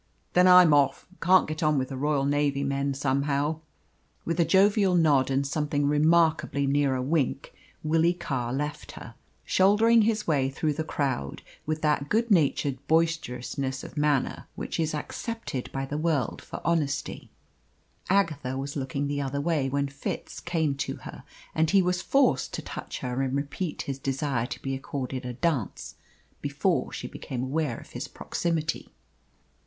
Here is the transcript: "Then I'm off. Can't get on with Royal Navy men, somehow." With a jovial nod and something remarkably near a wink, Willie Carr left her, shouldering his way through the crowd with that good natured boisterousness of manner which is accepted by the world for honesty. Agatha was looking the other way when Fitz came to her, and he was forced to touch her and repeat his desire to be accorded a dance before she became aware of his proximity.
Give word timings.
"Then 0.33 0.47
I'm 0.47 0.73
off. 0.73 1.05
Can't 1.21 1.45
get 1.47 1.61
on 1.61 1.77
with 1.77 1.91
Royal 1.91 2.25
Navy 2.25 2.63
men, 2.63 2.95
somehow." 2.95 3.59
With 4.25 4.39
a 4.39 4.45
jovial 4.45 4.95
nod 4.95 5.29
and 5.29 5.45
something 5.45 5.85
remarkably 5.87 6.65
near 6.65 6.95
a 6.95 7.03
wink, 7.03 7.53
Willie 7.83 8.15
Carr 8.15 8.51
left 8.51 8.93
her, 8.93 9.13
shouldering 9.45 10.01
his 10.01 10.25
way 10.25 10.49
through 10.49 10.73
the 10.73 10.83
crowd 10.83 11.43
with 11.67 11.83
that 11.83 12.09
good 12.09 12.31
natured 12.31 12.79
boisterousness 12.87 13.83
of 13.83 13.95
manner 13.95 14.47
which 14.55 14.79
is 14.79 14.95
accepted 14.95 15.71
by 15.71 15.85
the 15.85 15.99
world 15.99 16.41
for 16.41 16.61
honesty. 16.65 17.29
Agatha 18.09 18.57
was 18.57 18.75
looking 18.75 19.05
the 19.07 19.21
other 19.21 19.39
way 19.39 19.69
when 19.69 19.87
Fitz 19.87 20.39
came 20.39 20.73
to 20.77 20.95
her, 20.95 21.23
and 21.53 21.69
he 21.69 21.83
was 21.83 22.01
forced 22.01 22.55
to 22.55 22.63
touch 22.63 23.01
her 23.01 23.21
and 23.21 23.35
repeat 23.35 23.83
his 23.83 23.99
desire 23.99 24.47
to 24.47 24.59
be 24.63 24.73
accorded 24.73 25.27
a 25.27 25.33
dance 25.33 25.93
before 26.41 26.91
she 26.91 27.07
became 27.07 27.43
aware 27.43 27.77
of 27.77 27.91
his 27.91 28.07
proximity. 28.07 28.93